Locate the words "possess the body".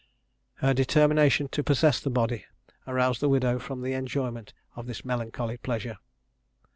1.63-2.45